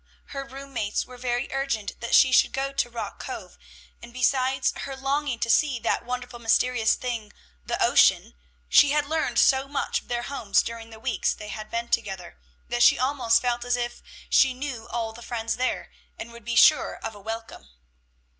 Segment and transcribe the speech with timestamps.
[0.29, 3.55] Her room mates were very urgent that she should go to Rock Cove;
[4.01, 7.31] and besides her longing to see that wonderful mysterious thing,
[7.63, 8.33] the ocean,
[8.67, 12.39] she had learned so much of their homes during the weeks they had been together,
[12.67, 16.55] that she almost felt as if she knew all the friends there, and would be
[16.55, 17.69] sure of a welcome.